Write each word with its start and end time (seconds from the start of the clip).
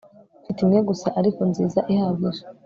Mfite 0.41 0.59
imwe 0.65 0.79
gusa 0.89 1.07
ariko 1.19 1.41
nziza 1.49 1.79
ihagije 1.91 2.41